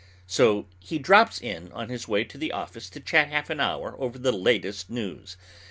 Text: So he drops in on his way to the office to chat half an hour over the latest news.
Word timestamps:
So 0.25 0.65
he 0.79 0.97
drops 0.97 1.39
in 1.39 1.71
on 1.73 1.89
his 1.89 2.07
way 2.07 2.23
to 2.23 2.35
the 2.39 2.51
office 2.51 2.89
to 2.89 2.99
chat 2.99 3.27
half 3.29 3.51
an 3.51 3.59
hour 3.59 3.93
over 3.99 4.17
the 4.17 4.31
latest 4.31 4.89
news. 4.89 5.37